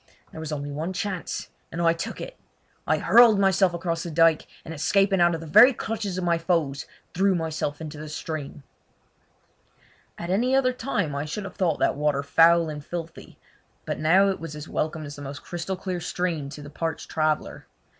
There 0.31 0.39
was 0.39 0.51
only 0.51 0.71
one 0.71 0.93
chance, 0.93 1.49
and 1.71 1.79
I 1.79 1.93
took 1.93 2.19
it. 2.19 2.35
I 2.87 2.97
hurled 2.97 3.37
myself 3.39 3.71
across 3.75 4.01
the 4.01 4.09
dyke, 4.09 4.47
and 4.65 4.73
escaping 4.73 5.21
out 5.21 5.35
of 5.35 5.41
the 5.41 5.45
very 5.45 5.73
clutches 5.73 6.17
of 6.17 6.23
my 6.23 6.39
foes 6.39 6.87
threw 7.13 7.35
myself 7.35 7.79
into 7.79 7.99
the 7.99 8.09
stream. 8.09 8.63
At 10.17 10.31
any 10.31 10.55
other 10.55 10.73
time 10.73 11.13
I 11.13 11.25
should 11.25 11.43
have 11.43 11.55
thought 11.55 11.77
that 11.81 11.95
water 11.95 12.23
foul 12.23 12.67
and 12.67 12.83
filthy, 12.83 13.37
but 13.85 13.99
now 13.99 14.29
it 14.29 14.39
was 14.39 14.55
as 14.55 14.67
welcome 14.67 15.05
as 15.05 15.15
the 15.17 15.21
most 15.21 15.43
crystal 15.43 15.79
stream 16.01 16.49
to 16.49 16.63
the 16.63 16.71
parched 16.71 17.11
traveller. 17.11 17.67